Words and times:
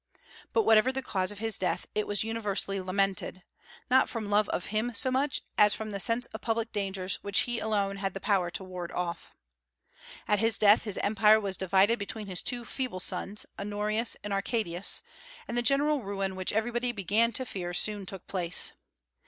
But 0.51 0.63
whatever 0.63 0.91
the 0.91 1.03
cause 1.03 1.31
of 1.31 1.37
his 1.37 1.59
death 1.59 1.85
it 1.93 2.07
was 2.07 2.23
universally 2.23 2.81
lamented, 2.81 3.43
not 3.87 4.09
from 4.09 4.31
love 4.31 4.49
of 4.49 4.65
him 4.73 4.95
so 4.95 5.11
much 5.11 5.43
as 5.59 5.75
from 5.75 5.91
the 5.91 5.99
sense 5.99 6.25
of 6.25 6.41
public 6.41 6.71
dangers 6.71 7.17
which 7.23 7.41
he 7.41 7.59
alone 7.59 7.97
had 7.97 8.15
the 8.15 8.19
power 8.19 8.49
to 8.49 8.63
ward 8.63 8.91
off. 8.93 9.35
At 10.27 10.39
his 10.39 10.57
death 10.57 10.85
his 10.85 10.97
Empire 11.03 11.39
was 11.39 11.55
divided 11.55 11.99
between 11.99 12.25
his 12.25 12.41
two 12.41 12.65
feeble 12.65 12.99
sons, 12.99 13.45
Honorius 13.59 14.17
and 14.23 14.33
Arcadius, 14.33 15.03
and 15.47 15.55
the 15.55 15.61
general 15.61 16.01
ruin 16.01 16.35
which 16.35 16.51
everybody 16.51 16.91
began 16.91 17.31
to 17.33 17.45
fear 17.45 17.71
soon 17.71 18.07
took 18.07 18.25
place. 18.25 18.71